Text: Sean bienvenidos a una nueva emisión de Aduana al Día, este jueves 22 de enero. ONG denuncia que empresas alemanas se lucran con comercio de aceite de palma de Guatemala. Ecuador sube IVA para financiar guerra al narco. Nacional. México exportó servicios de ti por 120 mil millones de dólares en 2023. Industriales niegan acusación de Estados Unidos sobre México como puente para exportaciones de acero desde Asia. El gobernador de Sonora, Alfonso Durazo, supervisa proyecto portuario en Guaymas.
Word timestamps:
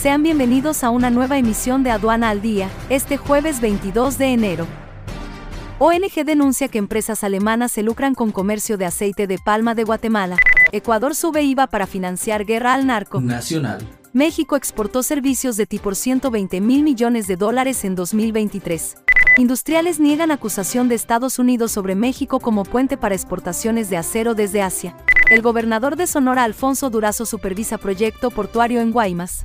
Sean 0.00 0.22
bienvenidos 0.22 0.84
a 0.84 0.90
una 0.90 1.10
nueva 1.10 1.38
emisión 1.38 1.82
de 1.82 1.90
Aduana 1.90 2.28
al 2.28 2.40
Día, 2.40 2.70
este 2.88 3.16
jueves 3.16 3.60
22 3.60 4.16
de 4.16 4.26
enero. 4.26 4.64
ONG 5.80 6.24
denuncia 6.24 6.68
que 6.68 6.78
empresas 6.78 7.24
alemanas 7.24 7.72
se 7.72 7.82
lucran 7.82 8.14
con 8.14 8.30
comercio 8.30 8.78
de 8.78 8.84
aceite 8.84 9.26
de 9.26 9.38
palma 9.44 9.74
de 9.74 9.82
Guatemala. 9.82 10.36
Ecuador 10.70 11.16
sube 11.16 11.42
IVA 11.42 11.66
para 11.66 11.88
financiar 11.88 12.44
guerra 12.44 12.74
al 12.74 12.86
narco. 12.86 13.20
Nacional. 13.20 13.80
México 14.12 14.54
exportó 14.54 15.02
servicios 15.02 15.56
de 15.56 15.66
ti 15.66 15.80
por 15.80 15.96
120 15.96 16.60
mil 16.60 16.84
millones 16.84 17.26
de 17.26 17.34
dólares 17.34 17.84
en 17.84 17.96
2023. 17.96 18.98
Industriales 19.36 19.98
niegan 19.98 20.30
acusación 20.30 20.88
de 20.88 20.94
Estados 20.94 21.40
Unidos 21.40 21.72
sobre 21.72 21.96
México 21.96 22.38
como 22.38 22.62
puente 22.62 22.96
para 22.96 23.16
exportaciones 23.16 23.90
de 23.90 23.96
acero 23.96 24.36
desde 24.36 24.62
Asia. 24.62 24.96
El 25.28 25.42
gobernador 25.42 25.96
de 25.96 26.06
Sonora, 26.06 26.44
Alfonso 26.44 26.88
Durazo, 26.88 27.26
supervisa 27.26 27.78
proyecto 27.78 28.30
portuario 28.30 28.80
en 28.80 28.92
Guaymas. 28.92 29.44